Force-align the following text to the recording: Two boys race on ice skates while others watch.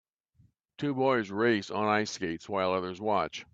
Two 0.79 0.95
boys 0.95 1.29
race 1.29 1.69
on 1.69 1.87
ice 1.87 2.09
skates 2.09 2.49
while 2.49 2.71
others 2.73 2.99
watch. 2.99 3.45